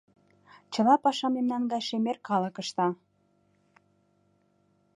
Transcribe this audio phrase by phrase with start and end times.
[0.73, 2.87] Чыла пашам мемнан гай шемер калык ышта.